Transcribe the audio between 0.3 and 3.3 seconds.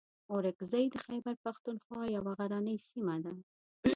اورکزۍ د خیبر پښتونخوا یوه غرنۍ سیمه